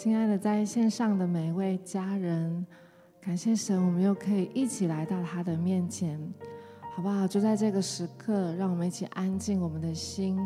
[0.00, 2.64] 亲爱的，在线上的每一位家人，
[3.20, 6.18] 感谢神，我们又可以一起来到他的面前，
[6.96, 7.28] 好不好？
[7.28, 10.38] 就在这个时刻，让我们一起安静我们的心，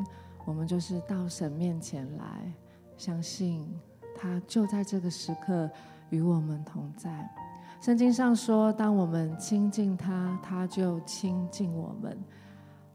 [0.44, 2.52] 我们就是到神面前来，
[2.96, 3.64] 相信
[4.16, 5.70] 他就在这个时刻
[6.10, 7.30] 与我们同在。
[7.80, 12.18] 圣经上说，当我们亲近他，他就亲近我们。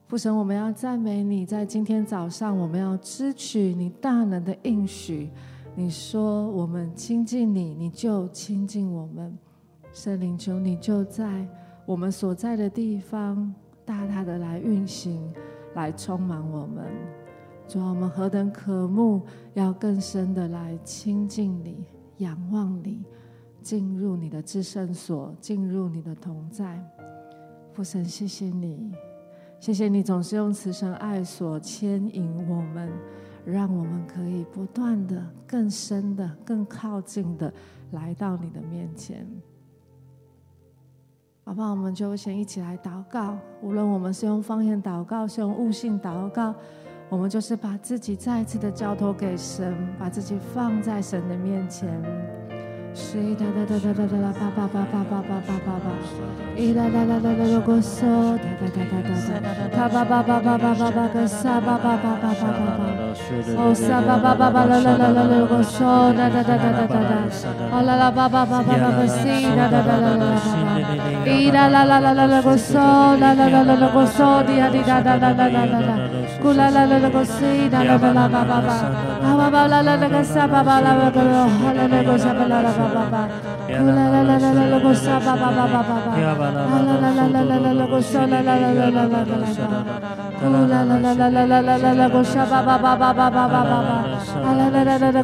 [0.08, 5.30] 父神，我们要赞美你，在今天早上，我们要支取你大能的应许。
[5.76, 9.38] 你说我们亲近你，你就亲近我们。
[9.94, 11.48] 圣灵，求你就在
[11.86, 13.54] 我们所在的地方，
[13.86, 15.34] 大大的来运行，
[15.76, 16.86] 来充满我们。
[17.68, 19.22] 主，我们何等渴慕，
[19.54, 21.86] 要更深的来亲近你，
[22.18, 23.04] 仰望你，
[23.62, 26.84] 进入你的至圣所，进入你的同在。
[27.72, 28.92] 父神，谢谢你，
[29.60, 32.92] 谢谢你总是用慈绳爱所牵引我们。
[33.46, 37.52] 让我们可以不断的、更深的、更靠近的
[37.92, 39.28] 来到你的面前，
[41.44, 41.72] 好不好？
[41.72, 43.38] 我们就先一起来祷告。
[43.62, 46.54] 无论我们是用方言祷告，是用悟性祷告，
[47.10, 52.00] 我们就是把自己再一次的交托给神，把自己放在神的面前。
[52.90, 55.94] 哒哒哒哒哒哒哒，叭叭叭叭叭叭叭叭叭，
[56.58, 58.02] 哒哒哒哒哒哒个嗦，
[58.34, 59.14] 哒哒哒哒哒
[59.70, 62.82] 哒，叭叭叭叭叭叭叭叭个沙，叭叭叭叭叭叭叭，
[63.58, 65.86] 哦沙叭叭叭叭啦啦啦啦啦个嗦，
[66.18, 67.14] 哒哒哒哒哒哒哒，
[67.72, 72.74] 哦啦啦叭叭叭叭叭个西，哒哒哒啦啦啦叭叭，哒啦啦啦啦啦啦个嗦，
[73.22, 75.94] 啦啦啦啦啦个嗦，滴呀滴哒哒哒哒哒哒哒，
[76.42, 78.74] 咕啦啦啦啦个西，哒啦啦啦叭叭叭，
[79.22, 82.79] 啊叭叭啦啦啦个沙，叭叭啦啦个咯，哈啦啦个沙叭啦啦。
[82.80, 83.28] 巴巴巴，
[83.68, 89.68] 呼啦啦啦啦啦啦个沙巴巴巴巴巴巴，啦啦啦啦啦啦啦啦个沙啦啦啦啦啦啦个啦巴，
[90.40, 93.92] 呼啦啦啦啦啦啦啦啦啦个沙巴巴巴巴巴巴巴巴，
[94.46, 95.20] 啊啦啦啦啦啦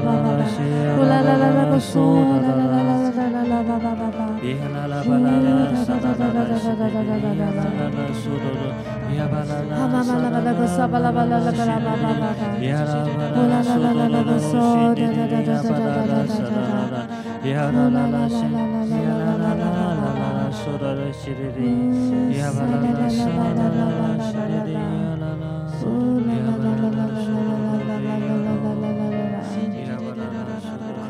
[0.00, 1.58] Ooh, la la la la.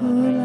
[0.01, 0.39] Oh,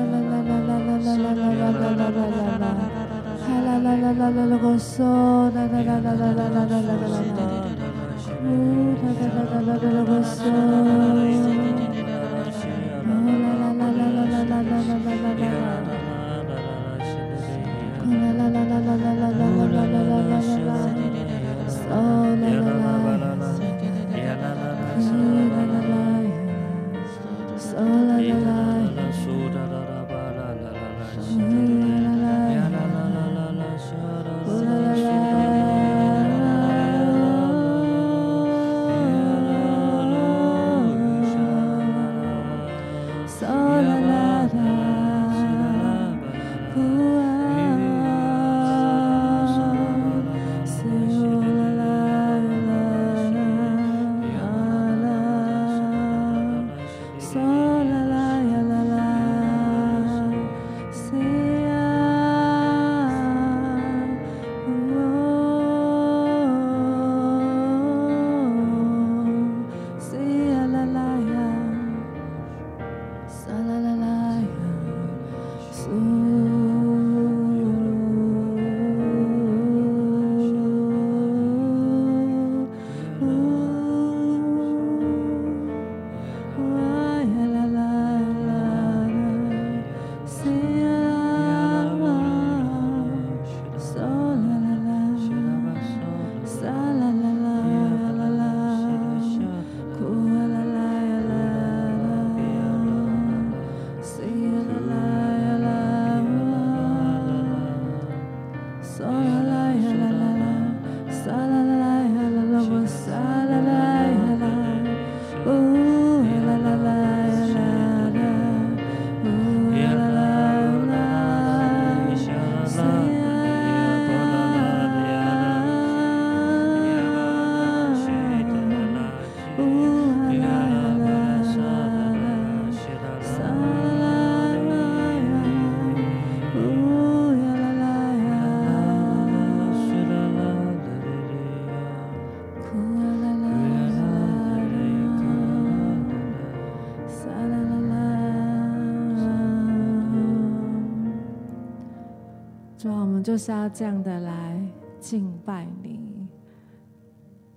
[153.23, 154.61] 就是要这样的来
[154.99, 156.27] 敬拜你，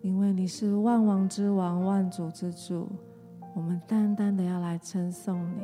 [0.00, 2.88] 因为你是万王之王、万主之主，
[3.52, 5.62] 我们单单的要来称颂你。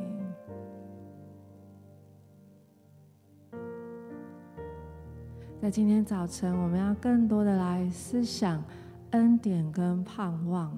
[5.61, 8.61] 在今天早晨，我们要更多的来思想
[9.11, 10.77] 恩典跟盼望。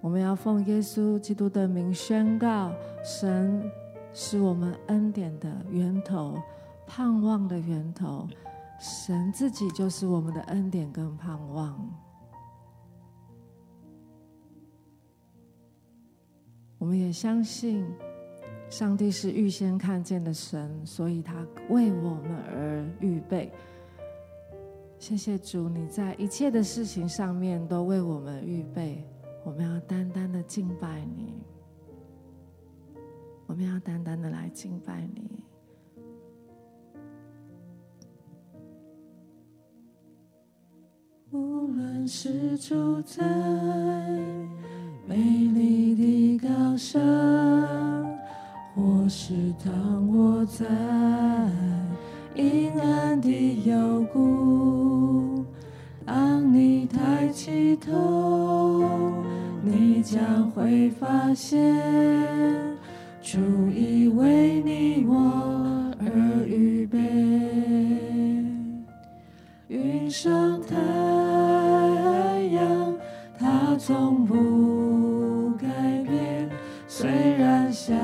[0.00, 2.72] 我们要奉耶稣基督的名宣告：
[3.04, 3.62] 神
[4.14, 6.38] 是我们恩典的源头。
[6.86, 8.28] 盼望的源头，
[8.78, 11.78] 神自己就是我们的恩典跟盼望。
[16.78, 17.86] 我们也相信，
[18.68, 23.50] 上帝是预先看见的神，所以他为我们而预备。
[24.98, 29.06] 谢谢主，你在一切的事情上面都为我们预备。
[29.44, 31.34] 我们要单单的敬拜你，
[33.46, 35.43] 我们要单单的来敬拜你。
[41.34, 43.24] 无论是住在
[45.04, 47.02] 美丽的高山，
[48.72, 49.34] 或是
[49.64, 50.64] 躺卧在
[52.36, 53.28] 阴暗的
[53.64, 55.44] 幽谷，
[56.06, 58.84] 当你抬起头，
[59.60, 61.74] 你将会发现，
[63.20, 63.40] 主
[63.74, 67.00] 已为你我而预备。
[69.66, 70.76] 云上太，
[73.78, 75.68] 从不改
[76.04, 76.48] 变。
[76.86, 77.94] 虽然像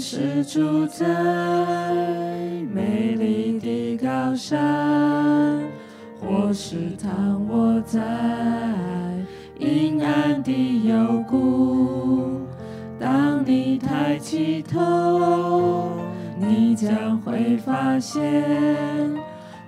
[0.00, 1.06] 是住在
[2.72, 5.62] 美丽的高山，
[6.18, 8.00] 或是躺卧在
[9.58, 12.40] 阴暗的幽谷，
[12.98, 15.92] 当你抬起头，
[16.38, 18.42] 你将会发现，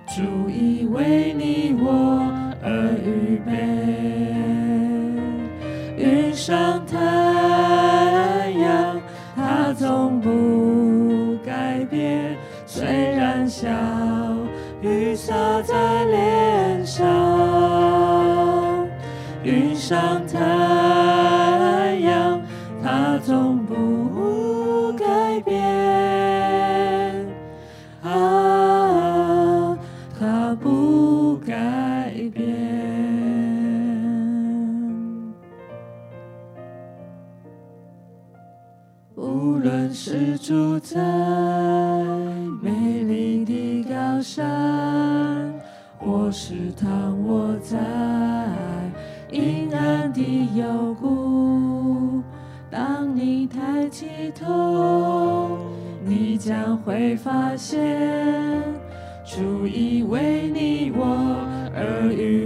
[0.07, 3.53] 主已为你我而预备，
[5.95, 7.22] 云上太
[12.65, 13.67] 虽然小
[14.81, 17.05] 雨洒在脸上，
[19.43, 22.41] 云上太阳，
[22.81, 25.55] 它从不改变，
[28.01, 29.77] 啊，
[30.19, 32.43] 它不改变。
[39.15, 40.99] 无论是住在
[47.63, 47.77] 在
[49.31, 50.21] 阴暗的
[50.53, 52.21] 幽谷，
[52.69, 54.05] 当你抬起
[54.35, 55.57] 头，
[56.03, 58.61] 你将会发现，
[59.25, 61.05] 主已为你我
[61.73, 62.42] 而预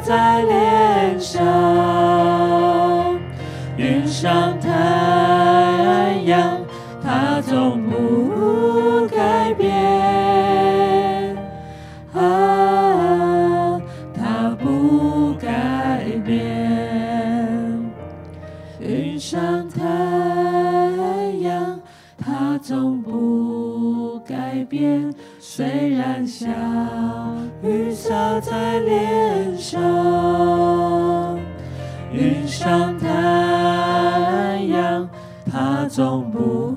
[0.00, 1.42] 在脸上，
[3.76, 6.60] 云上太阳，
[7.02, 11.36] 它从不改变，
[12.14, 13.80] 啊，
[14.14, 17.90] 它不改变，
[18.80, 19.82] 云上太
[21.40, 21.80] 阳，
[22.16, 25.12] 它从不改变。
[25.40, 26.52] 虽然小雨
[28.40, 29.80] 在脸上，
[32.12, 35.08] 云上太阳，
[35.50, 36.67] 它总不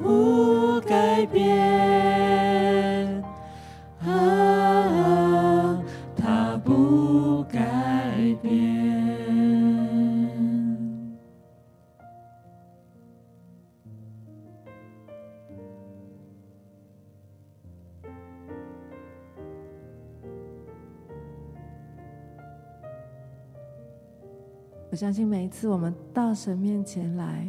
[25.11, 27.45] 相信每一次我们到神面前来，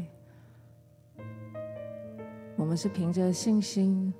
[2.56, 4.12] 我们是凭着信心，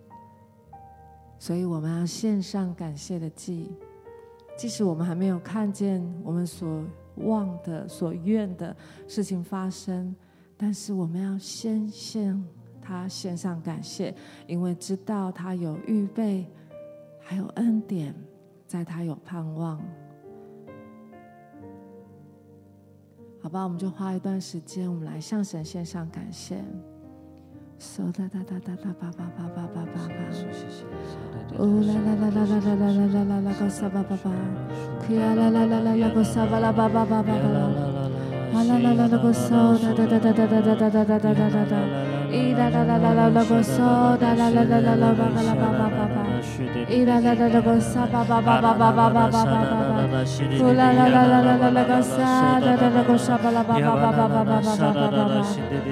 [1.40, 3.72] 所以我们要献上感谢的祭。
[4.56, 6.84] 即使我们还没有看见我们所
[7.16, 8.76] 望的、所愿的
[9.08, 10.14] 事情发生，
[10.56, 12.40] 但是我们要先献
[12.80, 14.14] 他献上感谢，
[14.46, 16.46] 因为知道他有预备，
[17.18, 18.14] 还有恩典，
[18.68, 19.82] 在他有盼望。
[23.42, 26.62] 好吧，我们就花一段时间，我们来向神献上感谢。
[27.80, 31.58] 嗖哒哒哒哒哒叭叭叭叭叭叭叭。
[31.58, 34.30] 呜啦啦啦啦啦啦啦啦啦啦个沙叭叭叭。
[35.04, 37.42] 咿呀啦啦啦啦啦个沙叭啦叭叭叭叭啦
[38.52, 41.74] 啦啦啦啦个嗖哒哒哒哒哒哒哒哒哒哒哒哒哒叭叭叭叭叭。
[42.30, 44.70] 啦啦啦啦啦啦个沙，哒哒哒个沙巴啦。
[44.70, 46.22] 啦啦啦啦啦叭叭叭叭叭叭
[48.26, 49.72] 叭叭叭叭叭叭叭叭。
[50.74, 55.42] 啦啦啦个沙啦啦叭叭叭叭啦个啦叭叭叭。
[55.42, 55.90] 呜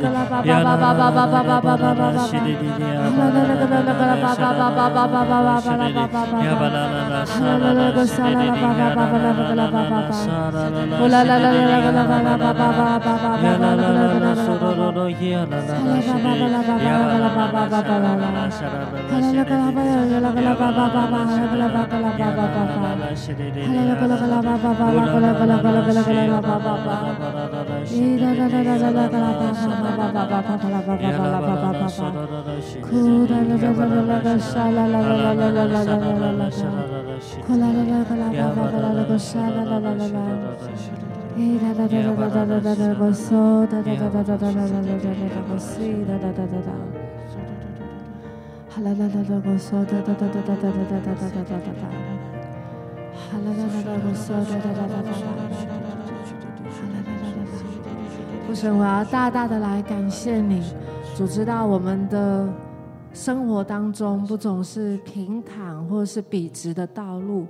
[29.56, 29.83] Shri
[53.32, 55.83] Hallelujah.
[58.54, 60.62] 神，我要大大的来感谢你，
[61.18, 62.48] 主知道我们的
[63.12, 67.48] 生活当中不总是平坦或是笔直的道路。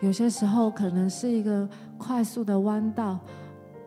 [0.00, 1.68] 有些时候可能是一个
[1.98, 3.18] 快速的弯道，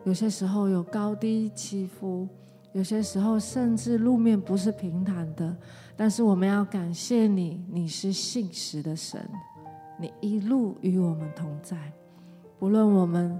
[0.04, 2.28] 有些时候有高低起伏，
[2.72, 5.56] 有些时候甚至路面不是平坦的。
[5.96, 9.20] 但是我们要感谢你，你是信实的神，
[9.98, 11.76] 你一路与我们同在。
[12.60, 13.36] 不论我们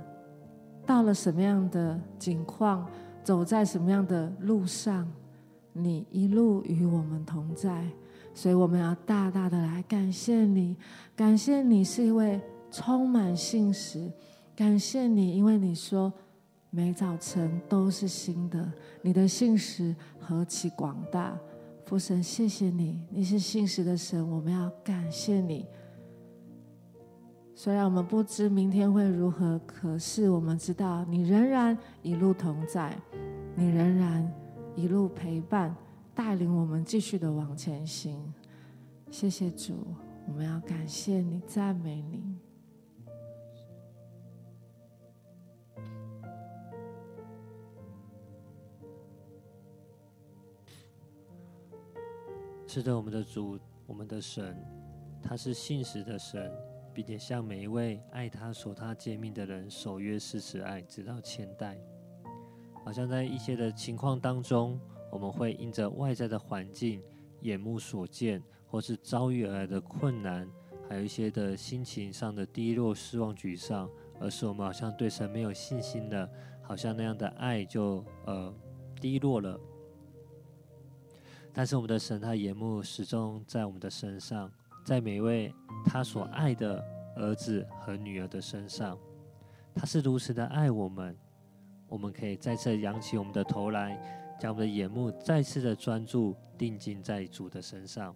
[0.84, 2.86] 到了什么样的境况，
[3.24, 5.10] 走在什么样的路上，
[5.72, 7.84] 你一路与我们同在。
[8.34, 10.76] 所以我们要大大的来感谢你，
[11.16, 12.40] 感谢你是一位。
[12.76, 14.10] 充满信实，
[14.56, 16.12] 感谢你，因为你说
[16.70, 18.68] 每早晨都是新的，
[19.00, 21.38] 你的信实何其广大！
[21.86, 25.64] 父神，谢谢你，你是信实的神，我们要感谢你。
[27.56, 32.94] 虽然我们不知明天会如何，可是我们知道你仍然一路同在，
[33.54, 34.30] 你仍然
[34.74, 35.74] 一路陪伴，
[36.14, 38.34] 带领我们继续的往前行。
[39.10, 39.86] 谢谢主，
[40.26, 42.36] 我们要感谢你，赞美你。
[52.66, 53.56] 是的，我们的主，
[53.86, 54.56] 我们的神，
[55.22, 56.52] 他是信实的神，
[56.94, 61.76] 并且向每一位爱他、守他诫命的人守约施慈爱，直到千代。
[62.84, 64.78] 好像在一些的情况当中，
[65.10, 67.02] 我们会因着外在的环境、
[67.40, 70.48] 眼目所见，或是遭遇而来的困难，
[70.88, 76.28] 还有一些的心情上的低落、失望、沮丧，而使我们好像对神没有信心了，
[76.62, 78.54] 好像那样的爱就呃
[79.00, 79.58] 低落了。
[81.52, 84.50] 但是我们的神，他眼目始终在我们的身上，
[84.84, 85.52] 在每一位
[85.84, 86.84] 他所爱的
[87.16, 88.98] 儿子和女儿的身上，
[89.74, 91.16] 他是如此的爱我们。
[91.88, 93.98] 我们可以再次扬起我们的头来，
[94.38, 98.14] 将我们的眼目再次的专注定睛在主的身上。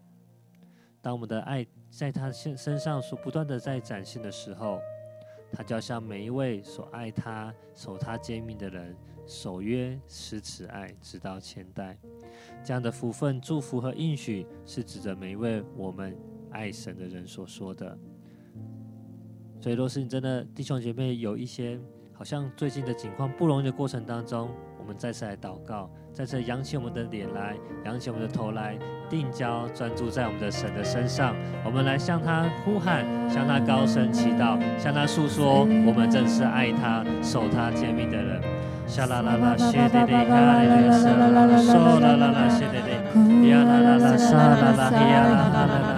[1.01, 4.81] 当我们的爱在他身身上所不断的在展现的时候，
[5.53, 8.95] 他就要向每一位所爱他、守他诫命的人。
[9.27, 11.99] 守约施慈爱，直到千代。
[12.65, 16.17] 这样的福分、祝福和应许，是指着每一位我们
[16.51, 17.97] 爱神的人所说的。
[19.61, 21.79] 所以，若是你真的弟兄姐妹有一些
[22.13, 28.79] 好像最近的境况不容易的过程当中，我们再次来祷告，再次扬起我们的脸来，扬起我们的头来，
[29.11, 31.35] 定焦专注在我们的神的身上。
[31.65, 38.41] 我们来向他呼喊，向他高声祈祷，向他诉说，我们正是爱他、守他诫命的人。
[38.87, 42.89] 沙啦啦啦，谢的的，哈利路亚，嗦啦啦啦，谢的的，
[43.51, 45.98] 呀啦啦啦，沙啦啦，呀啦啦啦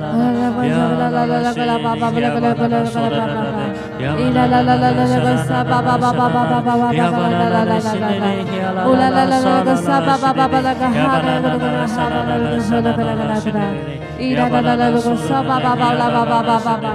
[12.71, 16.73] Yabala ira da da da go sa ba ba ba la ba ba ba ba
[16.83, 16.91] ba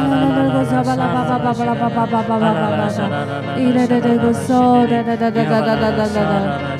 [0.00, 2.20] ira da da go sa ba la ba ba ba ba la ba ba ba
[2.28, 5.74] ba ba ba ba ira da da go so da da da da da da
[5.82, 6.24] da da da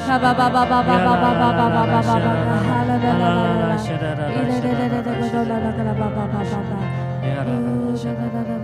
[0.09, 2.79] da ba ba ba ba ba ba ba ba ba ba ba ba ba ha
[2.89, 3.77] la la la la
[4.41, 6.79] ira da da da da go la la la ba ba ba ba ba
[7.29, 8.62] ira da da da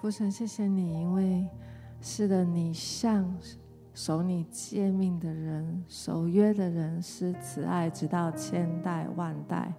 [0.00, 1.46] 父神，谢谢你，因为
[2.00, 3.30] 是的，你向
[3.92, 9.74] 守你诫命的人、守约的人是慈爱，直到千代万代。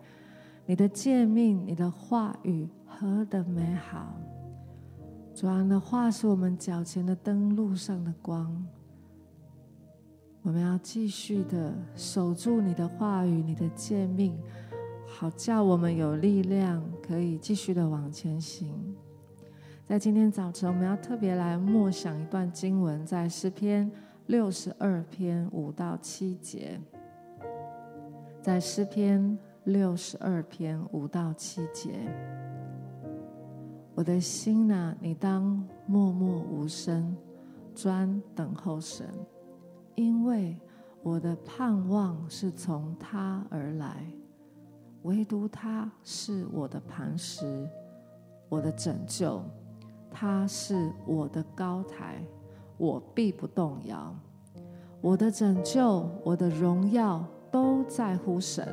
[0.68, 4.14] 你的诫命、你的话语何等美好！
[5.34, 8.64] 主啊，的话是我们脚前的灯，路上的光。
[10.44, 14.38] 我们要继续的守住你的话语、你的诫命，
[15.08, 18.72] 好叫我们有力量，可以继续的往前行。
[19.88, 23.92] 在今天早晨，我们要特别来默想一段经文，在诗篇
[24.28, 26.80] 六十二篇五到七节。
[28.42, 31.94] 在诗篇六十二篇五到七节，
[33.94, 37.16] 我的心哪，你当默默无声，
[37.76, 39.06] 专等候神，
[39.96, 40.58] 因为
[41.04, 44.06] 我的盼望是从他而来，
[45.04, 47.68] 唯独他是我的磐石，
[48.48, 49.44] 我的拯救。
[50.12, 52.22] 他是我的高台，
[52.78, 54.14] 我必不动摇。
[55.00, 58.68] 我的拯救，我的荣耀都在乎神。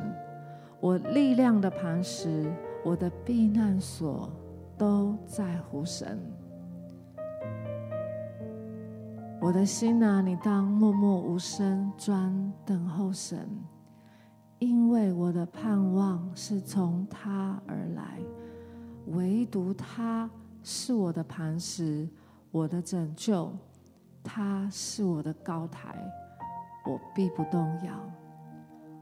[0.79, 4.29] 我力量的磐石，我的避难所
[4.77, 6.19] 都在乎神。
[9.41, 13.49] 我的心哪，你当默默无声，专等候神，
[14.59, 18.19] 因为我的盼望是从他而来，
[19.07, 20.29] 唯独他。
[20.63, 22.07] 是我的磐石，
[22.51, 23.51] 我的拯救，
[24.23, 25.95] 他是我的高台，
[26.85, 27.93] 我必不动摇。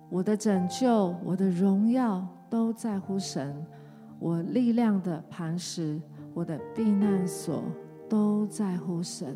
[0.10, 3.66] 我的拯救，我的荣耀都在乎神，
[4.20, 6.00] 我力量的磐石，
[6.34, 7.64] 我的避难所
[8.08, 9.36] 都在乎神。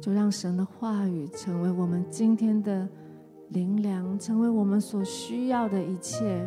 [0.00, 2.88] 就让神的话语成为我们今天的
[3.50, 6.44] 灵粮，成为我们所需要的一切。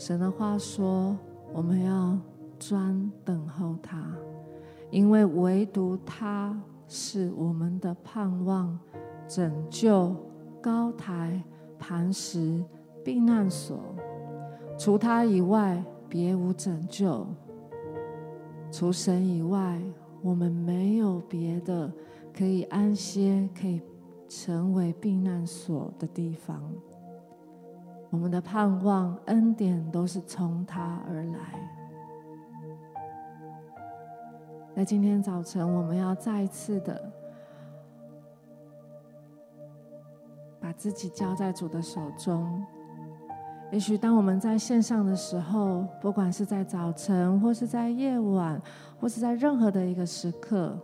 [0.00, 1.14] 神的话说
[1.52, 2.18] ：“我们要
[2.58, 4.02] 专等候他，
[4.90, 6.58] 因为唯独他
[6.88, 8.78] 是我们的盼望、
[9.28, 10.16] 拯救、
[10.58, 11.44] 高台、
[11.78, 12.64] 磐石、
[13.04, 13.78] 避难所。
[14.78, 17.26] 除他以外，别无拯救；
[18.72, 19.78] 除神以外，
[20.22, 21.92] 我们没有别的
[22.32, 23.82] 可以安歇、可以
[24.26, 26.58] 成为避难所的地方。”
[28.10, 31.38] 我们的盼望、恩典都是从他而来。
[34.74, 37.12] 在今天早晨，我们要再一次的
[40.60, 42.64] 把自己交在主的手中。
[43.70, 48.60] 也许当我们在线上的时候，不管是在早晨，或是在夜晚，
[48.98, 50.76] 或是在任何的一个时刻，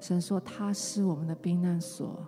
[0.00, 2.18] 神说他是我们的避难所。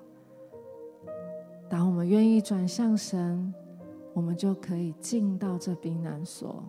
[1.73, 3.51] 当我们愿意转向神，
[4.13, 6.63] 我们就可以进到这避难所。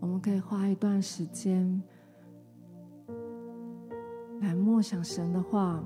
[0.00, 1.80] 我们可以花一段时间
[4.40, 5.80] 来默想神的话，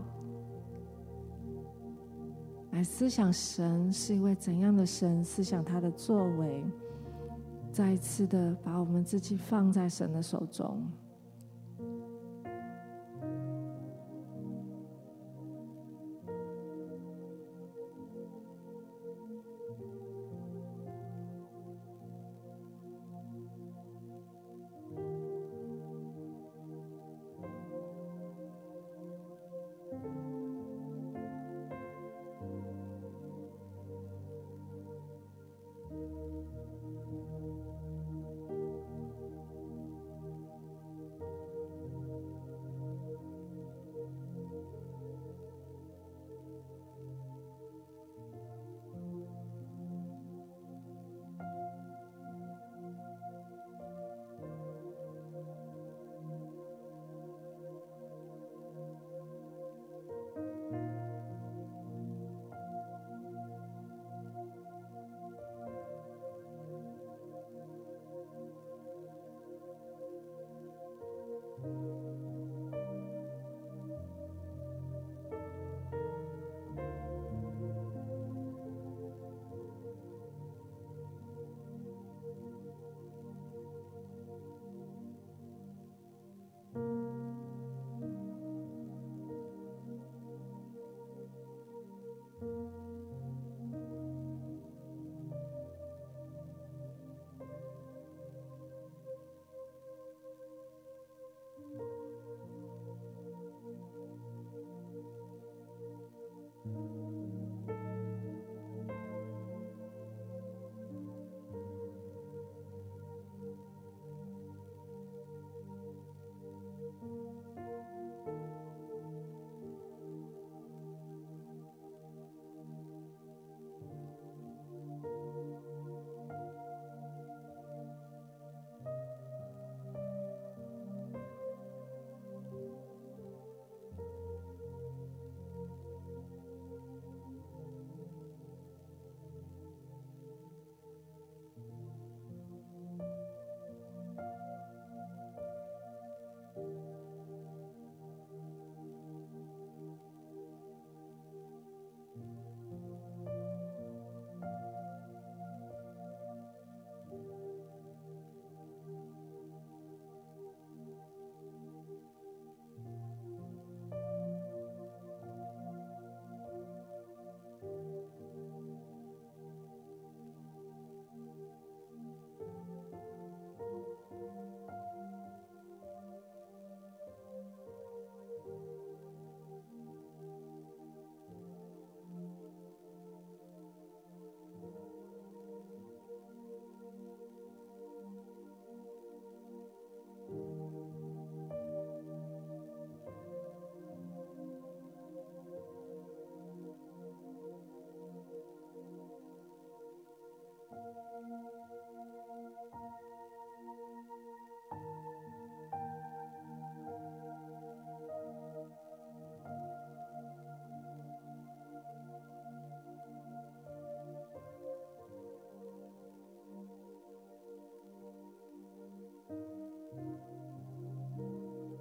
[2.70, 6.64] 来思想神是一位怎样的神，思想他的作为，
[7.70, 10.82] 再一次的把我们自己放在神的手中。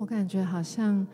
[0.03, 1.07] 我感觉好像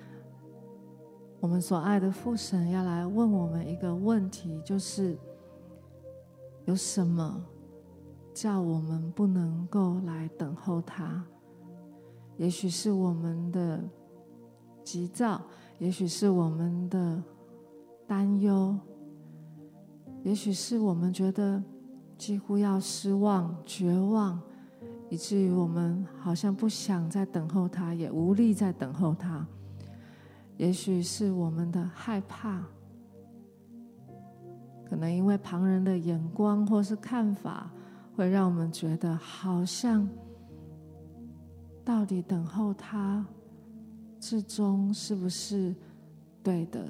[1.40, 5.16] 我们所爱的父神要来问我们一个问题，就是
[6.66, 7.40] 有什么
[8.34, 11.24] 叫我们不能够来等候他？
[12.36, 13.80] 也许是我们的
[14.84, 15.40] 急躁，
[15.78, 17.24] 也许是我们的
[18.08, 18.76] 担忧，
[20.24, 21.64] 也许是我们觉得
[22.18, 24.42] 几乎要失望、绝望。
[25.10, 29.46] 以至于我们好像不想再等候他，也无力再等候他。
[30.56, 32.64] 也许是我们的害怕，
[34.88, 37.72] 可能因为旁人的眼光或是看法，
[38.16, 40.08] 会让我们觉得好像
[41.84, 43.26] 到底等候他，
[44.20, 45.74] 至终是不是
[46.44, 46.88] 对的，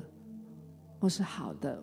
[1.00, 1.82] 或是好的？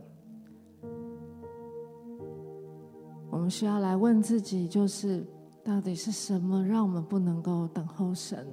[3.30, 5.24] 我们需要来问自己，就是。
[5.66, 8.46] 到底是什么让我们不能够等候神？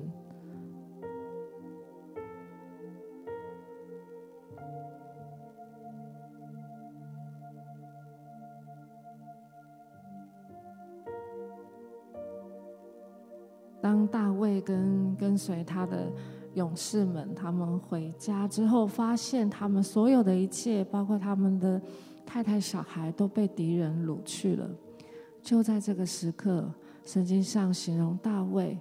[13.80, 16.12] 当大卫跟跟随他的
[16.56, 21.80] 勇士们他们回家之后发现他们所有的一切包括他们的
[22.26, 24.67] 太太小孩都被敌人掳去了。
[25.43, 26.73] 就在这个时刻
[27.04, 28.80] 圣经上形容大卫，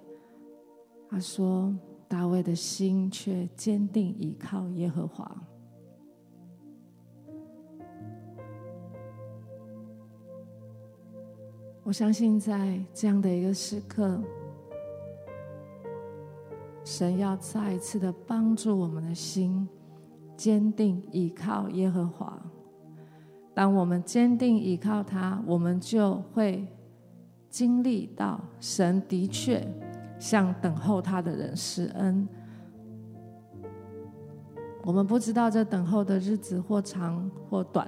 [1.10, 1.74] 他说
[2.08, 5.36] ：“大卫的心却坚定依靠耶和华。”
[11.84, 14.22] 我相信，在这样的一个时刻，
[16.84, 19.68] 神要再一次的帮助我们的心，
[20.36, 22.40] 坚定依靠耶和华。
[23.52, 26.66] 当我们坚定依靠他，我们就会
[27.52, 29.62] 经历到神的确
[30.18, 32.26] 向等候他的人施恩。
[34.82, 37.86] 我们不知道这等候的日子或长或短，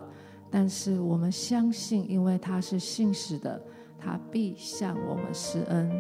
[0.51, 3.59] 但是我们相信，因为他是信实的。
[3.99, 5.91] 他必向我们施恩，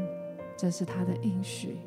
[0.59, 1.79] 这是他的应许。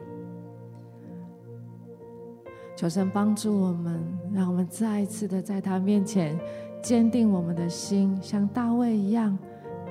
[2.76, 6.36] 求神帮助我们，让我们再一次的在他面前
[6.82, 9.38] 坚定我们的心，像大卫一样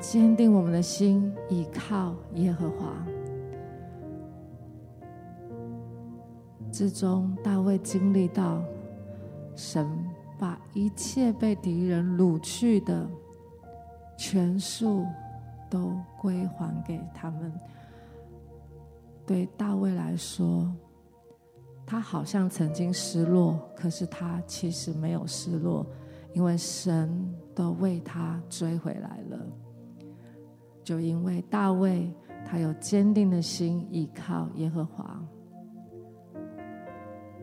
[0.00, 2.94] 坚定我们的心，依靠耶和华。
[6.70, 8.62] 之中，大卫经历到
[9.54, 9.88] 神
[10.38, 13.08] 把一切被敌人掳去的
[14.16, 15.04] 全数。
[15.68, 17.52] 都归还给他们。
[19.26, 20.72] 对大卫来说，
[21.84, 25.84] 他好像曾经失落，可是他其实没有失落，
[26.32, 29.46] 因为神都为他追回来了。
[30.86, 32.08] 就因为大卫
[32.44, 35.20] 他有坚定的心，依靠耶和华。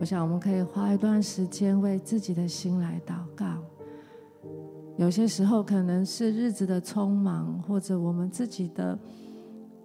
[0.00, 3.44] 我想我们可以花一段时间为自己的心来祷告。
[4.96, 8.98] 有些时候可能是日子的匆忙，或者我们自己的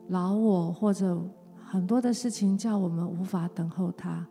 [0.07, 1.21] 老我，或者
[1.65, 4.25] 很多的事情叫我们无法等候他。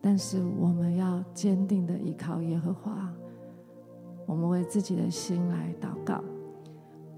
[0.00, 3.12] 但是我们要坚定的依靠耶和华。
[4.26, 6.22] 我们为自己的心来祷告。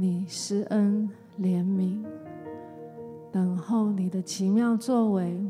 [0.00, 2.04] 你施恩怜悯，
[3.32, 5.44] 等候你的奇妙作为。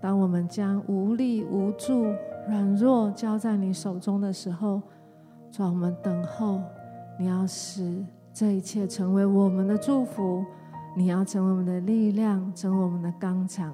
[0.00, 2.12] 当我们将无力、无助、
[2.48, 4.82] 软弱交在你手中的时候，
[5.56, 6.60] 让我们等候。
[7.20, 10.44] 你要使这一切成为我们的祝福，
[10.96, 13.72] 你要成为我们的力量，成为我们的刚强。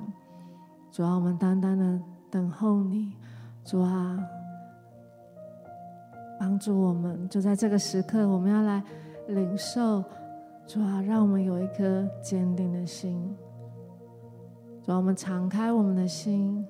[0.93, 1.99] 主啊，我们单单的
[2.31, 3.11] 等候你，
[3.65, 4.23] 主啊。
[6.39, 8.83] 帮助我们，就在这个时刻，我们要来
[9.27, 10.05] 领受，
[10.67, 13.37] 主啊，让我们有一颗坚定的心。
[14.83, 16.65] 主啊，我们敞开我们的心，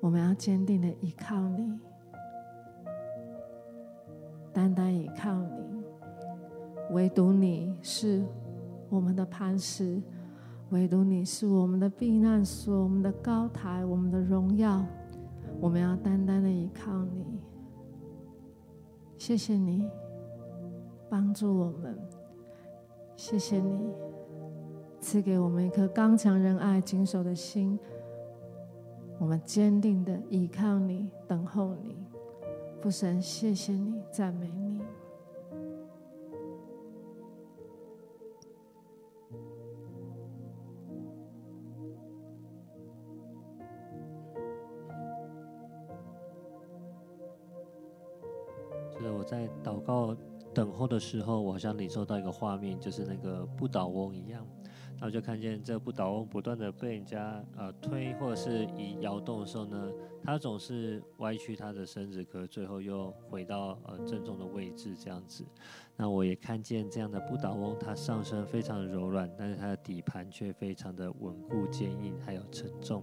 [0.00, 1.78] 我们要坚定的依靠你，
[4.52, 5.84] 单单依靠你，
[6.90, 8.24] 唯独你是
[8.88, 10.02] 我们的磐石，
[10.70, 14.84] 唯独你是我们的避难所，我们的高台，我们的荣耀。
[15.60, 17.38] 我们要单单的依靠你。
[19.18, 19.86] 谢谢你
[21.10, 21.96] 帮助我们，
[23.16, 23.92] 谢谢你
[24.98, 27.78] 赐给我们一颗刚强仁爱、谨守的心。
[29.18, 31.98] 我们坚定的依靠你，等候你，
[32.80, 34.79] 父神，谢谢你，赞美你。
[49.00, 50.14] 是我在祷告
[50.52, 54.46] 等候的时候，我好像领受到一个画面，就是那个不倒翁一样。
[55.00, 59.90] 然后就看见这不倒翁不断的被人家呃推或者是移摇动的时候呢，
[60.22, 65.42] 它总是歪曲它的身子，可是最后又回到呃正中的位置这样子。
[65.96, 73.02] 那我也看见这样的不倒翁，它上身非常的柔软，但是它的底盘却非常的稳固坚硬，还有沉重。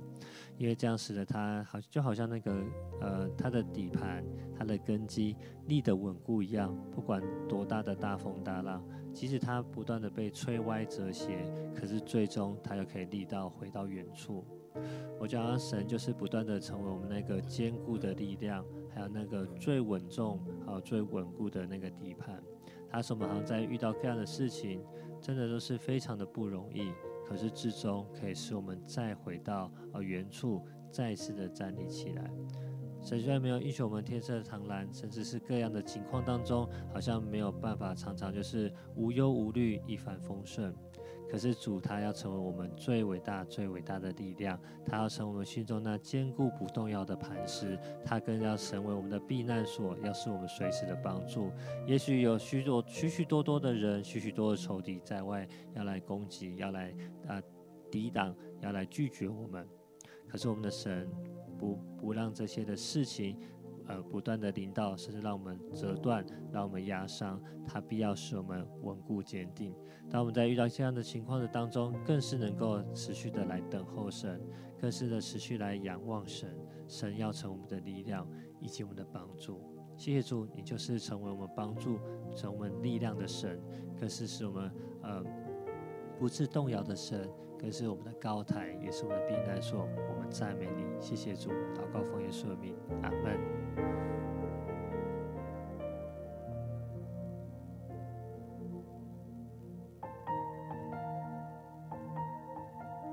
[0.60, 2.64] 因为这样使得它好就好像那个
[3.02, 4.24] 呃它的底盘、
[4.56, 8.84] 它的根基立得稳固一样，不管多大的大风大浪。
[9.18, 14.46] 即使它不断的被吹歪折斜，可是最终它又可以立到回到原处。
[15.20, 22.40] 我觉得神就是不断的成为我们那个坚固的力量，还有那个最稳重、还有最稳固的那个底盘。
[22.88, 24.86] 他说我们好像在遇到各样的事情，
[25.20, 26.92] 真的都是非常的不容易，
[27.28, 32.32] 可是至终可以使我们再回到呃原处，再次的站立起来。
[33.08, 40.76] 神虽然没有应许我们天色常蓝，甚至是各样的情况当中，好像没有办法常常就是无忧无虑、一帆风顺。
[41.32, 51.50] 可是主他要成为我们最伟大、最伟大的力量，他要成为我们心中那坚固不动摇的磐石，他更要成为我们的避难所，要是我们随时的帮助。
[51.86, 56.94] 也许有许多许许多多的人、许许多的仇敌在外要来攻击、要来
[57.26, 57.42] 啊
[57.90, 59.66] 抵挡、要来拒绝我们，
[60.28, 61.10] 可是我们的神。
[61.58, 63.38] 不不让这些的事情，
[63.88, 69.74] 呃，不断的临到，甚至让我们折断，让我们压伤，它必要使我们稳固坚定。
[70.10, 74.42] 当我们在遇到这样的情况的当中，更是能够持续的来等候神，
[74.80, 76.50] 更是的持续来仰望神。
[76.88, 78.26] 神要成为我们的力量
[78.62, 79.60] 以及我们的帮助。
[79.98, 82.00] 谢谢主，你就是成为我们帮助、
[82.36, 83.60] 成为我们力量的神，
[84.00, 85.24] 更是使我们呃
[86.18, 87.30] 不致动摇的神。
[87.60, 89.82] 更是我们的高台，也是我们的避难所。
[89.82, 93.38] 我们赞美你，谢谢主，祷告奉耶稣的名，阿门。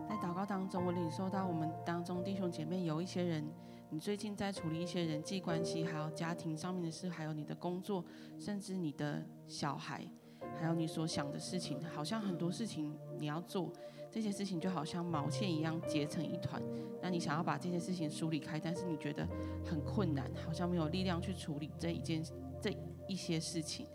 [0.08, 3.44] 在祷告当中，我领受到我们当中弟兄姐妹有一些人，
[3.88, 8.04] 你最近在处理一些人际关系，还有家庭上面的事，还有你的工作，
[8.38, 10.06] 甚至你的小孩，
[10.60, 13.72] 还有你所想的事情，好像很多事情你要做。
[14.14, 16.62] 这些事情就好像毛线一样结成一团，
[17.02, 19.26] 那你想要把这些事情梳理开，但是你觉得
[19.66, 22.24] 很困难，好像没有力量去处理这一件
[22.62, 22.72] 这
[23.08, 23.88] 一些事情。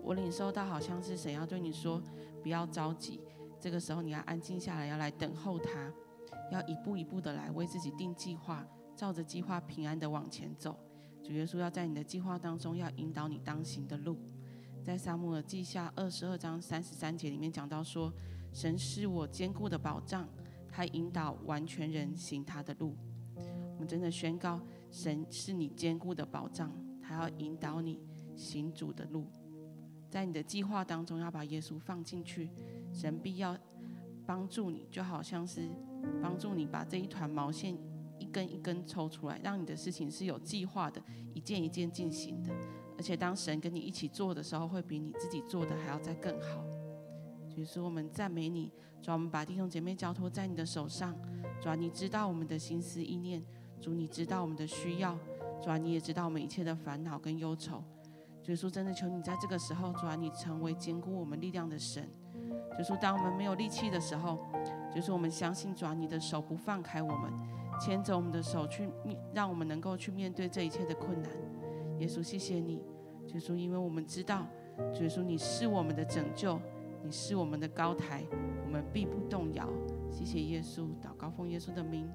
[0.00, 2.00] 我领受到好像是神要对你说，
[2.44, 3.20] 不要着急，
[3.58, 5.92] 这个时候你要安静下来，要来等候他，
[6.52, 8.64] 要一步一步的来为自己定计划，
[8.94, 10.78] 照着计划平安的往前走。
[11.24, 14.16] 主耶稣要在你的计划当中要引导你当行的路，
[14.84, 18.12] 在撒母耳记下二十二章三十三节里面讲到说。
[18.56, 20.26] 神是我坚固的保障，
[20.70, 22.96] 他引导完全人行他的路。
[23.74, 24.58] 我们真的宣告，
[24.90, 28.00] 神是你坚固的保障，他要引导你
[28.34, 29.26] 行主的路。
[30.08, 32.48] 在你的计划当中，要把耶稣放进去，
[32.94, 33.54] 神必要
[34.24, 35.68] 帮助你，就好像是
[36.22, 37.76] 帮助你把这一团毛线
[38.18, 41.02] 一根一根抽出来，让你的事情是有计划的，
[41.34, 42.50] 一件一件进行的。
[42.96, 46.64] 而且当神跟你一起做的时候，会比你自己做的还要再更好。
[47.56, 51.16] 比如说，我们赞美你，主，我们把弟兄姐妹交托在你的手上，
[51.58, 53.42] 主啊，你知道我们的心思意念，
[53.80, 55.18] 主，你知道我们的需要，
[55.62, 57.82] 主啊，你也知道我们一切的烦恼跟忧愁。
[58.44, 62.06] 耶稣，真的求你在这个时候，主啊，你成为坚固我们力量的神。
[62.76, 64.38] 耶稣，当我们没有力气的时候，
[64.94, 67.32] 耶稣，我们相信，主啊，你的手不放开我们，
[67.80, 68.86] 牵着我们的手去，
[69.32, 71.32] 让我们能够去面对这一切的困难。
[72.00, 72.82] 耶稣，谢谢你，
[73.28, 74.46] 耶稣，因为我们知道，
[75.00, 76.60] 耶稣，你是我们的拯救。
[77.06, 78.24] 你是我们的高台，
[78.64, 79.68] 我们必不动摇。
[80.10, 82.10] 谢谢耶稣，祷告奉耶稣的名。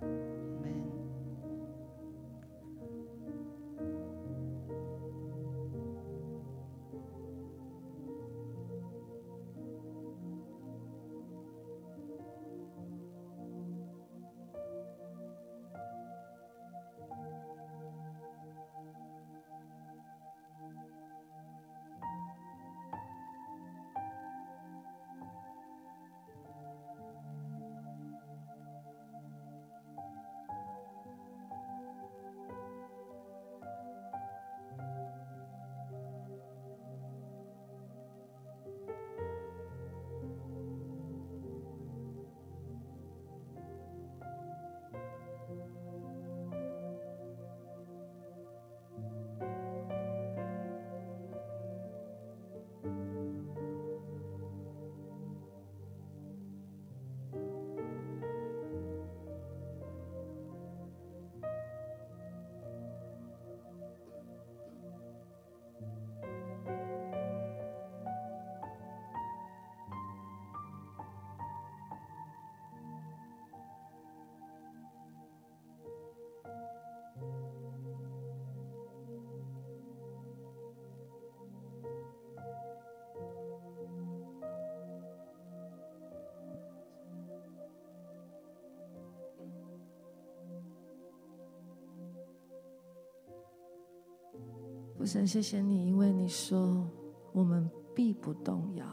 [95.01, 96.87] 父神，谢谢你，因为你说
[97.31, 98.85] 我们必不动摇。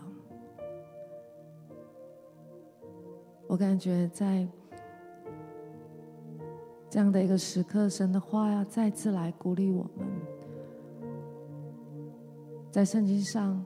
[3.47, 4.49] 我感觉在
[6.89, 10.09] 这样的一个时刻，神的话要再次来鼓励我们。
[12.71, 13.63] 在圣经上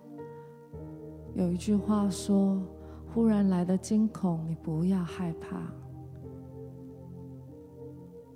[1.35, 2.61] 有一句话说
[3.15, 5.63] ：“忽然来的惊恐，你不要害怕。”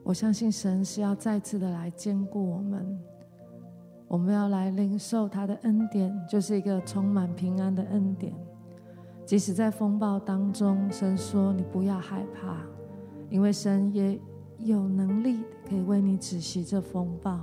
[0.04, 2.96] 我相信神是要再次的来坚固我们。
[4.08, 8.32] 我们要来领受他的恩典，就是一个充满平安的恩典。
[9.24, 12.58] 即使在风暴当中，神说你不要害怕，
[13.28, 14.20] 因为神也
[14.58, 17.40] 有能力可以为你止息这风暴。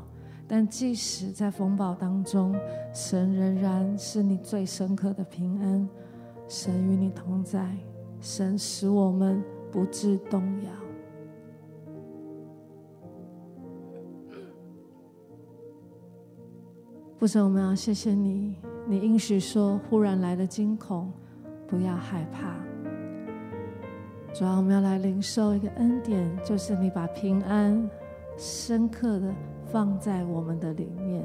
[0.47, 2.55] 但即使在风暴当中，
[2.93, 5.89] 神仍然是你最深刻的平安。
[6.47, 7.75] 神与你同在，
[8.19, 10.82] 神使我们不致动摇。
[17.23, 18.53] 父神，我们要谢谢你。
[18.85, 21.09] 你应许说，忽然来的惊恐，
[21.65, 22.53] 不要害怕。
[24.33, 27.89] 主要我们要来领受一个恩典，就是你把平安
[28.35, 29.33] 深刻的
[29.71, 31.23] 放在我们的里面。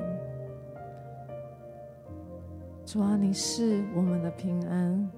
[2.86, 5.10] 主要你是我们的平安。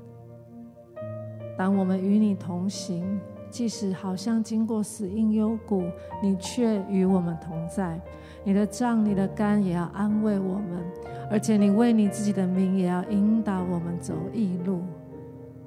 [1.58, 3.20] 当我们与你同行，
[3.50, 5.84] 即使好像经过死荫幽谷，
[6.22, 8.00] 你却与我们同在。
[8.42, 10.82] 你的杖、你的竿也要安慰我们，
[11.30, 14.82] 而且你为你自己的名也要引导我们走义路。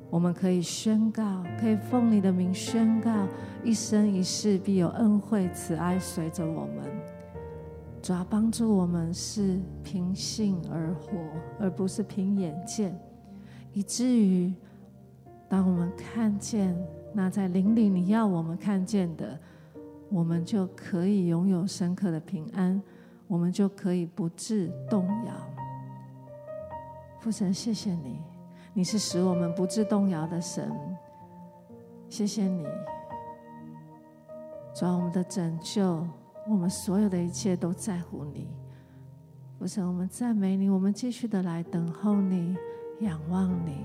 [0.09, 3.11] 我们可以宣告，可以奉你的名宣告，
[3.63, 6.83] 一生一世必有恩惠慈爱随着我们。
[8.01, 11.17] 主要帮助我们是凭信而活，
[11.59, 12.99] 而不是凭眼见，
[13.71, 14.53] 以至于
[15.47, 16.75] 当我们看见
[17.13, 19.39] 那在灵里你要我们看见的。
[20.13, 22.79] 我们就可以拥有深刻的平安，
[23.25, 25.33] 我们就可以不致动摇。
[27.19, 28.21] 父神，谢谢你，
[28.75, 30.71] 你是使我们不致动摇的神。
[32.09, 32.63] 谢谢你，
[34.75, 36.05] 主，我们的拯救，
[36.47, 38.47] 我们所有的一切都在乎你。
[39.57, 42.55] 父神，我们赞美你，我们继续的来等候你，
[42.99, 43.83] 仰望你，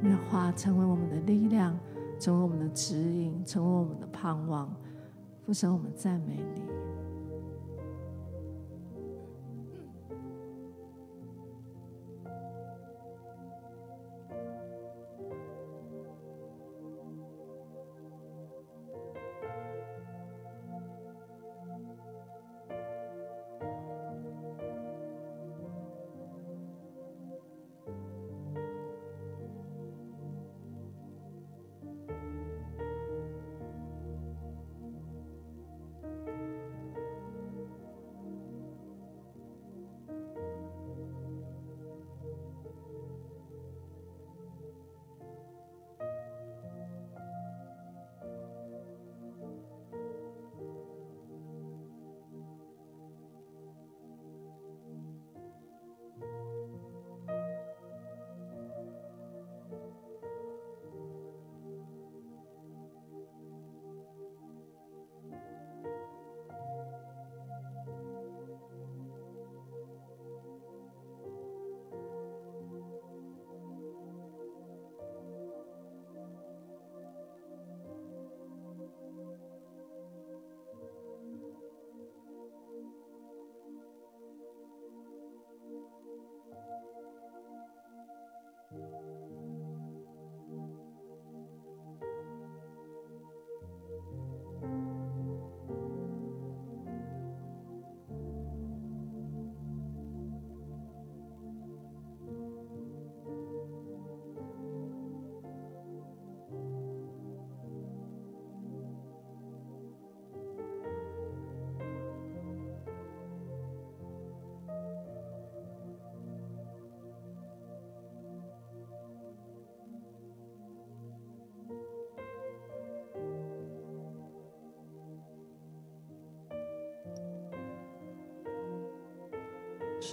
[0.00, 1.78] 你的话成为我们的力量。
[2.18, 4.74] 成为我们的指引，成为我们的盼望。
[5.44, 6.62] 父神，我们赞美你。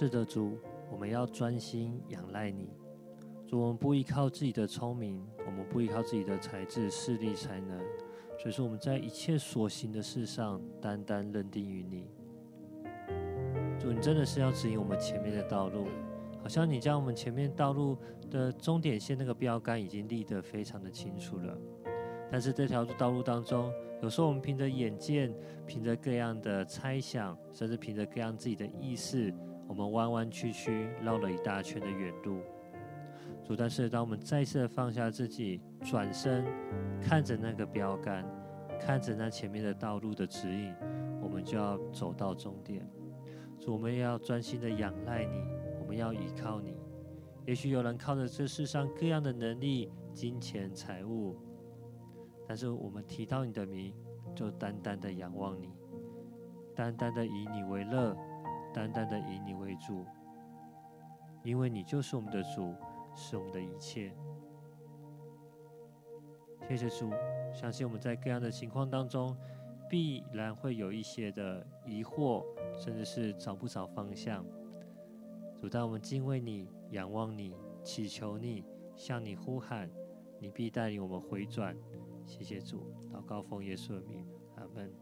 [0.02, 0.58] 是的，主，
[0.90, 2.70] 我们要专心仰赖你。
[3.46, 7.78] 主，我们不依靠自己的聪明，我们不依靠自己的才智、势力、才能，
[8.36, 12.10] 所以说我们在一切所行的事上，单单认定于你。
[13.78, 15.86] 主，你真的是要指引我们前面的道路，
[16.42, 17.96] 好像你将我们前面道路
[18.28, 21.56] 的终点线那个标杆已经立得非常的清楚了。
[22.28, 23.72] 但是这条道路当中，
[24.02, 25.32] 有时候我们凭着眼见，
[25.64, 29.32] 凭着各样的猜想，甚至凭着各样自己的意识，
[29.72, 32.42] 我们弯弯曲曲绕了一大圈的远路。
[33.42, 36.44] 主，但是当我们再次的放下自己，转身
[37.00, 38.22] 看着那个标杆，
[38.78, 40.74] 看着那前面的道路的指引，
[41.22, 42.86] 我们就要走到终点。
[43.58, 45.42] 主，我们要专心的仰赖你，
[45.80, 46.76] 我们要依靠你。
[47.46, 51.34] 也许有人靠着这世上各样的能力、金钱、财物，
[52.46, 53.94] 但是我们提到你的名，
[54.34, 55.70] 就单单的仰望你，
[56.76, 58.14] 单单的以你为乐，
[58.72, 60.04] 单单的以你为主，
[61.42, 62.74] 因为你就是我们的主，
[63.14, 64.12] 是我们的一切。
[66.68, 67.10] 谢谢主，
[67.52, 69.36] 相信我们在各样的情况当中，
[69.88, 72.44] 必然会有一些的疑惑，
[72.78, 74.44] 甚至是找不着方向。
[75.60, 76.68] 主，当我们敬畏你。
[76.92, 79.90] 仰望你，祈求你，向你呼喊，
[80.38, 81.74] 你必带领我们回转。
[82.26, 84.92] 谢谢主，祷告奉耶稣的名，阿门。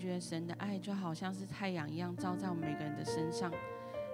[0.00, 3.52] 觉得神的爱就好像是太阳一样照在我们每个人的身上。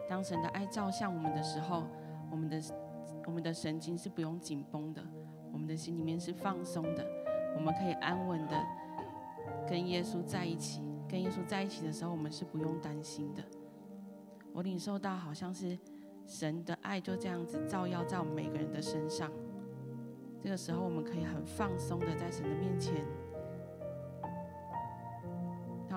[0.09, 1.85] 当神的爱照向我们的时候，
[2.31, 2.61] 我们的
[3.27, 5.03] 我们的神经是不用紧绷的，
[5.53, 7.07] 我们的心里面是放松的，
[7.57, 8.61] 我们可以安稳的
[9.69, 10.83] 跟耶稣在一起。
[11.09, 13.43] 跟耶稣在一起的时候，我们是不用担心的。
[14.53, 15.79] 我领受到好像是
[16.27, 19.31] 神的爱就这样子照耀在我们每个人的身上。
[20.41, 23.05] 这个时候，我们可以很放松的在神的面前。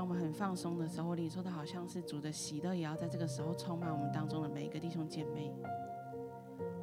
[0.09, 5.53] 当我们很放松的时候，我领受的好像是主的喜乐，也要在这个时候充满我们当中的每一个弟兄姐妹。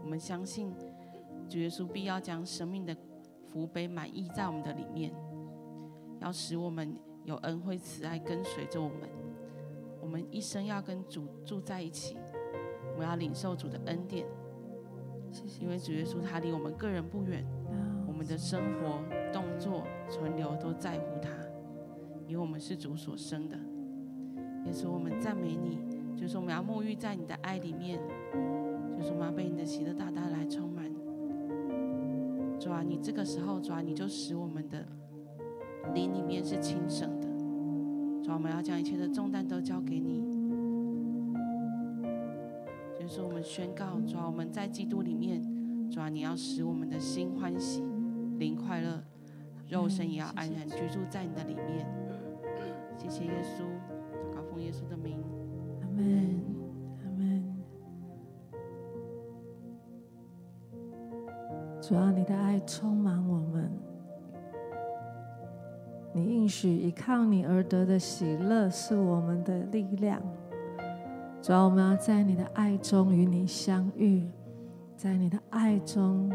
[0.01, 0.73] 我们相信
[1.49, 2.97] 主耶稣必要将生命的
[3.49, 5.13] 福杯满溢在我们的里面，
[6.21, 9.11] 要使我们有恩惠慈爱跟随着我们。
[10.01, 12.17] 我们一生要跟主住在一起，
[12.93, 14.25] 我们要领受主的恩典。
[15.61, 17.45] 因为主耶稣他离我们个人不远，
[18.07, 19.03] 我们的生活、
[19.33, 21.36] 动作、存留都在乎他。
[22.27, 23.57] 因为我们是主所生的，
[24.65, 25.79] 也是我们赞美你，
[26.17, 28.01] 就是我们要沐浴在你的爱里面，
[28.97, 30.85] 就是我们要被你的喜乐大大来充满。
[32.59, 34.85] 主啊，你这个时候，主啊，你就使我们的
[35.95, 37.29] 灵里面是轻省的。
[38.25, 40.25] 主啊，我们要将一切的重担都交给你，
[42.99, 45.41] 就是我们宣告，主啊，我们在基督里面，
[45.91, 47.85] 主啊，你要使我们的心欢喜，
[48.39, 49.05] 灵快乐，
[49.69, 51.87] 肉身也要安然居住在你的里面。
[52.99, 53.63] 谢谢耶稣，
[54.33, 55.23] 祷告奉耶稣的名，
[55.81, 56.43] 阿门，
[57.05, 57.45] 阿门。
[61.81, 63.71] 主要，你的爱充满我们，
[66.13, 70.21] 你应许依靠你而得的喜乐是我们的力量。
[71.41, 74.29] 主要，我们要在你的爱中与你相遇，
[74.97, 76.33] 在你的爱中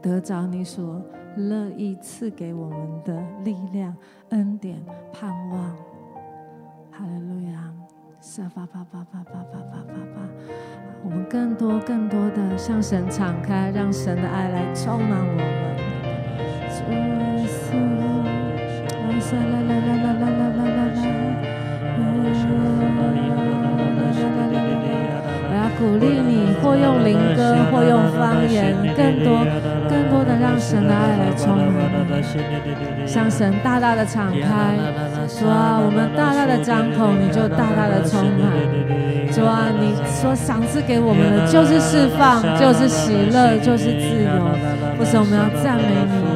[0.00, 1.02] 得着你所
[1.36, 3.94] 乐意赐给我们的力量、
[4.30, 4.82] 恩典、
[5.12, 5.76] 盼望。
[6.98, 7.60] 哈利路亚！
[8.20, 10.24] 撒巴巴巴巴巴巴巴巴巴，
[11.04, 15.44] 我们更多更多的向神敞开，让神的爱来充满我们。
[16.88, 16.96] 耶
[17.52, 17.76] 稣，
[19.36, 20.96] 啦啦啦啦啦啦啦啦啦！
[25.48, 26.15] 我要鼓励，
[26.66, 29.46] 或用灵歌，或用方言，更多
[29.88, 34.74] 更多的让神的爱来充满，向神大大的敞开。
[35.28, 38.50] 主啊，我们大大的张口，你就大大的充满。
[39.30, 44.30] 主啊，你所赏赐给我们的就是释放，就是喜乐，就是自由。
[44.98, 46.35] 不是我们要赞美你。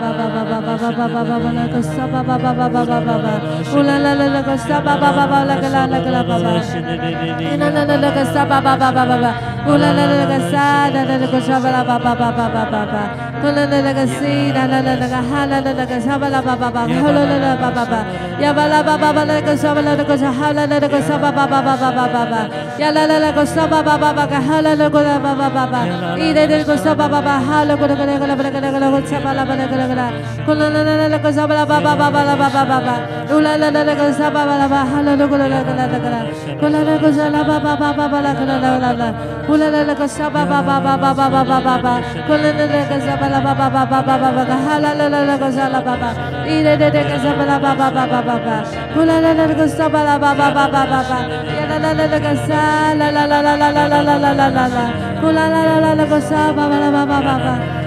[11.85, 17.97] ba ba ba ba ba ba 来来来，那个西，来来来，那个哈，来来来，那个沙巴拉巴巴巴，来来来，巴巴巴，
[18.39, 22.37] 呀巴拉巴巴巴，那个沙巴拉那个沙，来来来，那个沙巴巴巴巴巴巴巴巴，
[22.79, 33.01] 呀来来来，个沙巴巴巴巴个哈，来来个沙巴巴巴巴巴巴，一来那个沙巴巴巴哈，来个那个那个那个那个那个沙巴拉那个那个，来来来来来个沙巴拉巴巴巴巴巴巴巴巴，
[33.41, 39.13] 来来来来个沙巴拉巴巴巴个那个那个那个，来来个沙巴巴巴巴巴巴来，来来来来，
[39.49, 43.32] 乌来来来个沙巴巴巴哈，来个那个那个那个，来来个沙巴巴巴巴巴巴来，来来来来，乌来来来个沙巴巴巴巴巴巴巴巴巴，来来来来个沙巴。
[43.33, 45.81] la ba ba ba ba ba ba ba ha la la la la go za la
[45.87, 46.11] ba ba
[46.53, 48.57] i de de de ga za ba la ba ba ba ba ba ba
[48.95, 51.19] ku la la la go za ba la ba ba ba ba ba ba
[51.57, 52.63] ya la la la la ga za
[53.01, 54.85] la la la la la la la la la la la
[55.21, 57.82] ku la la la la go za ba ba la ba ba ba ba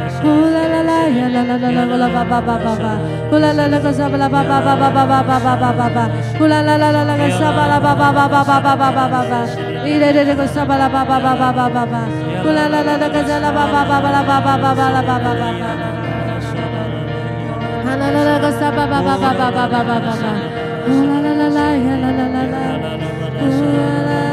[20.89, 22.61] Ooh la la la la ya la la la la.
[23.45, 24.24] Ooh la la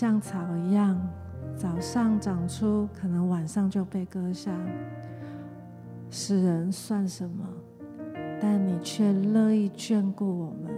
[0.00, 0.98] 像草一样，
[1.54, 4.50] 早上长出，可能晚上就被割下。
[6.08, 7.46] 世人算什么？
[8.40, 10.74] 但你却乐意眷顾我们。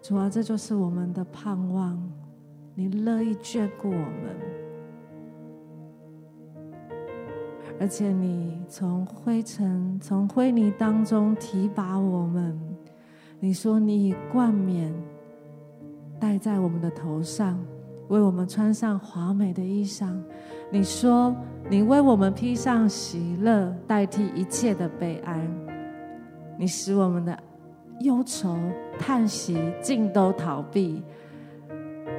[0.00, 2.00] 主啊，这就是我们的盼望。
[2.76, 4.36] 你乐意眷顾我们，
[7.80, 12.56] 而且你从灰尘、从灰泥当中提拔我们。
[13.40, 14.94] 你说你以冠冕
[16.20, 17.58] 戴在我们的头上，
[18.08, 20.12] 为我们穿上华美的衣裳。
[20.70, 21.34] 你说
[21.70, 25.40] 你为我们披上喜乐，代替一切的悲哀。
[26.58, 27.38] 你使我们的
[28.00, 28.56] 忧愁、
[28.98, 31.02] 叹息尽都逃避。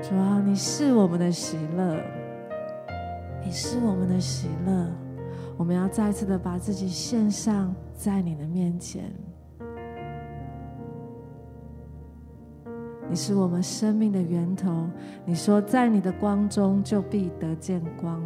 [0.02, 1.96] 主啊，你是我们的喜乐，
[3.44, 4.88] 你是我们的喜乐。
[5.58, 9.14] 我们要再次的把自己献上在你的面前。
[13.10, 14.88] 你是我们生命的源头。
[15.26, 18.22] 你说，在你的光中就必得见光。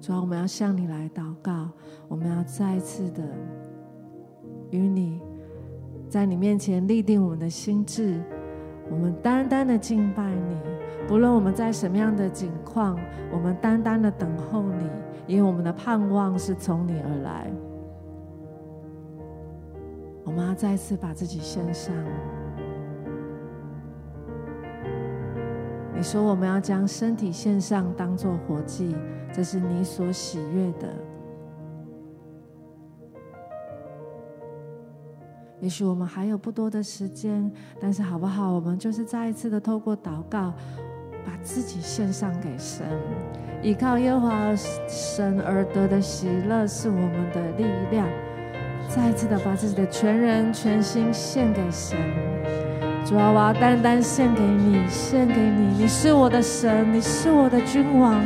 [0.00, 1.70] 主啊，我们要向你来祷告，
[2.08, 3.22] 我们要再一次的
[4.70, 5.20] 与你
[6.08, 8.20] 在你面前立定我们的心志。
[8.88, 10.56] 我们单单的敬拜你，
[11.08, 12.96] 不论我们在什么样的境况，
[13.32, 14.88] 我们单单的等候你，
[15.26, 17.50] 因为我们的盼望是从你而来。
[20.26, 21.94] 我们要再次把自己献上。
[25.94, 28.94] 你说我们要将身体献上，当作活祭，
[29.32, 30.92] 这是你所喜悦的。
[35.60, 37.50] 也许我们还有不多的时间，
[37.80, 38.52] 但是好不好？
[38.52, 40.52] 我们就是再一次的透过祷告，
[41.24, 42.86] 把自己献上给神，
[43.62, 48.06] 依靠耶和华神而得的喜乐，是我们的力量。
[48.88, 51.98] 再次的把自己的全人全心献给神，
[53.04, 58.18] 主啊，我要单单献给你，献给你，你是我的神，你是我的君王，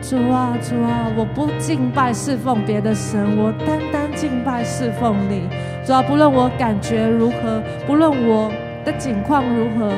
[0.00, 5.42] 主啊，主啊，我不敬拜侍奉别的神，我单单敬拜侍奉你，
[5.84, 8.50] 主啊，不论我感觉如何，不论我
[8.84, 9.92] 的境况如何，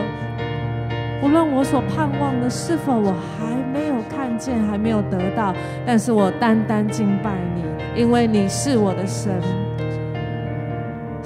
[1.20, 5.54] 不论我所盼望的是否我还没有看见，还没有得到，
[5.86, 7.64] 但是我单单敬拜你，
[8.00, 9.32] 因为你是我的神。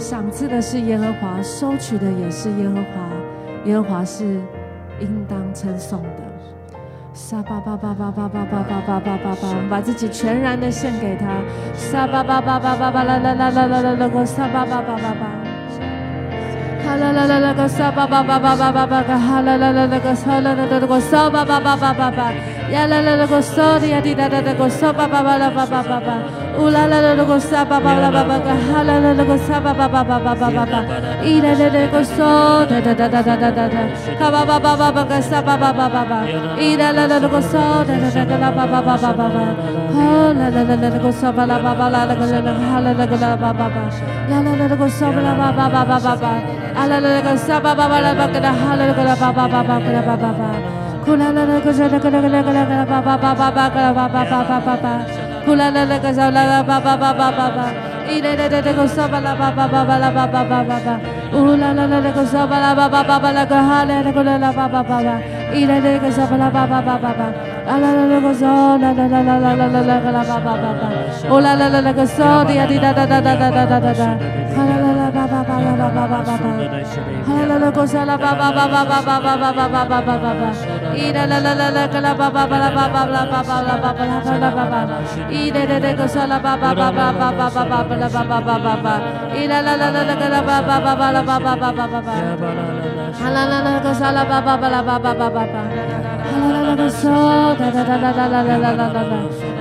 [0.04, 3.08] 赏赐的是耶和华，收取的也是耶和华。
[3.64, 4.38] 耶和华是
[5.00, 6.22] 应当称颂的。
[7.14, 11.40] 沙巴巴巴巴巴巴巴巴巴巴巴，我们把自己全然的献给他。
[11.74, 15.24] 沙巴巴巴巴巴巴啦啦啦啦啦啦啦，我撒巴巴巴巴巴。
[16.84, 22.30] 哈啦啦啦啦个撒巴巴巴巴巴巴巴个哈啦啦啦啦个撒啦啦啦个撒巴巴巴巴巴巴。
[22.74, 25.64] Ya la la la gosto ya di da da da gosto ba ba ba la ba
[25.72, 26.14] ba ba ba.
[26.58, 29.24] U la la la gosto ba ba la ba ba ga ha la la la
[29.30, 30.80] gosto ba ba ba ba ba ba ba ba.
[31.22, 32.26] I la la la gosto
[32.70, 33.82] da da da da da da da da.
[34.18, 36.18] Ka ba ba ba ba ba ga sa ba ba ba ba ba.
[36.58, 39.26] I la la la gosto da da da da la ba ba ba ba ba
[39.34, 39.44] ba.
[39.94, 40.08] Ha
[40.38, 42.92] la la la la gosto ba la ba ba la la la la ha la
[42.98, 43.82] la la ba ba ba.
[44.30, 46.32] Ya la la la gosto ba la ba ba ba ba ba ba.
[46.82, 49.28] Ala la la gosto ba ba ba la ba ga ha la la la ba
[49.30, 50.83] ba ba ba ba ba ba.
[51.04, 53.90] Kula la la kaza la kala kala kala kala ba ba ba ba ba kala
[53.92, 54.92] ba ba ba ba ba ba.
[55.44, 57.66] Kula la la kaza la la ba ba ba ba ba ba.
[58.14, 60.78] Ile la la kaza ba la ba ba ba ba la ba ba ba ba
[60.86, 60.94] ba.
[61.36, 64.10] Ula la la la kaza ba la ba ba ba ba la kaha la la
[64.16, 65.14] kula la ba ba ba ba.
[65.52, 67.26] Ile la kaza ba la ba ba ba ba ba.
[67.72, 68.52] Ala la la kaza
[68.82, 70.88] la la la la la la la la kala ba ba ba.
[71.34, 74.08] Ula la la la kaza di di da da da da da da da da.
[74.60, 74.90] Ala la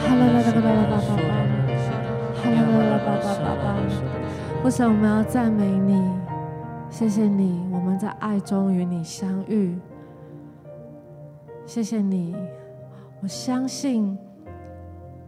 [0.07, 1.16] Hallelujah.
[4.67, 6.11] 父神，我们要赞美你，
[6.91, 9.79] 谢谢你，我们在爱中与你相遇。
[11.65, 12.35] 谢谢你，
[13.23, 14.19] 我相信，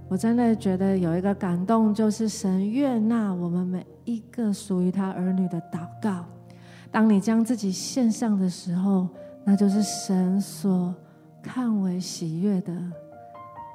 [0.08, 6.24] 我真的觉得有一个感动，就是神悦纳我们每一个属于他儿女的祷告。
[6.90, 9.06] 当你将自己献上的时候，
[9.44, 10.92] 那就是神所
[11.40, 12.76] 看为喜悦的，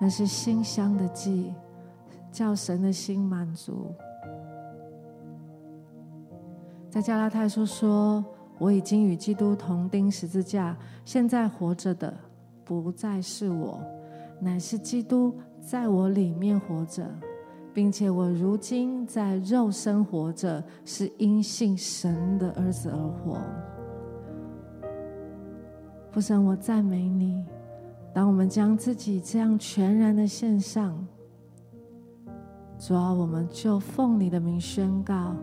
[0.02, 1.54] 那是馨香的祭。
[2.34, 3.96] 叫神的心满足。
[6.94, 8.24] 在加拉太书说
[8.60, 12.16] ：“我已经与基督同钉十字架，现在活着的
[12.64, 13.82] 不再是我，
[14.40, 17.04] 乃是基督在我里面活着，
[17.74, 23.42] 并且我如今在肉身活着，是因信神的儿子而活。”
[26.14, 27.44] 父神，我赞美你。
[28.14, 30.96] 当我们将自己这样全然的献上。
[32.78, 35.36] 主啊，我们就奉你的名宣告，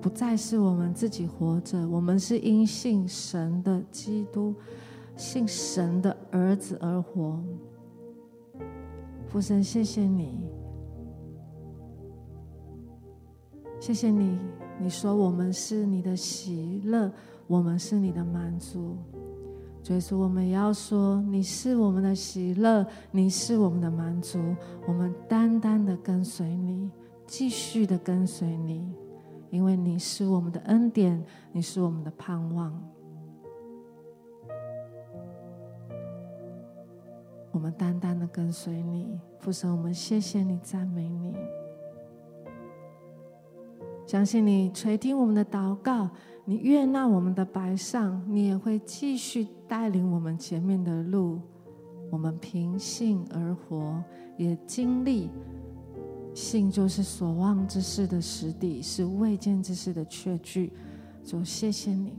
[0.00, 4.54] 不再是我们自己活着，我们是因信神的基督，
[5.16, 7.38] 信神的儿子而活。
[9.28, 10.48] 父神，谢谢你，
[13.78, 14.38] 谢谢你。
[14.78, 17.12] 你说我们是你的喜乐，
[17.46, 18.96] 我们是你的满足。
[19.82, 24.38] 所以说，我们要说，你是我们的喜乐，你是我们的满足，
[24.86, 26.90] 我们单单的跟随你，
[27.26, 28.90] 继续的跟随你，
[29.50, 31.22] 因为你是我们的恩典，
[31.52, 32.72] 你是我们的盼望。
[37.52, 41.34] 我们单单的跟随你，父神，我们谢谢你，赞美你，
[44.06, 46.08] 相信你垂听我们的祷告。
[46.46, 51.40] 你悦纳我们的白上，你也会继续带领我们前面的路。
[52.10, 54.02] 我们平信而活，
[54.36, 55.30] 也经历
[56.40, 60.72] 信就是所望之事的实底，是未见之事的确据。
[61.22, 62.14] 主，谢谢你，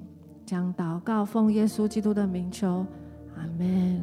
[0.45, 2.85] 将祷告奉耶稣基督的名求，
[3.35, 3.99] 阿门。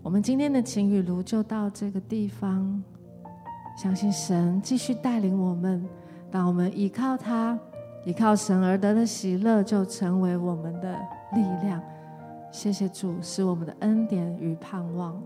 [0.00, 2.80] 我们今天的晴雨炉就到这个地方，
[3.76, 5.84] 相信神继续带领我们，
[6.30, 7.58] 当我们依靠他。
[8.04, 10.96] 依靠神而得的喜乐，就成为我们的
[11.34, 11.82] 力量。
[12.52, 15.20] 谢谢主，是我们的恩典与盼望。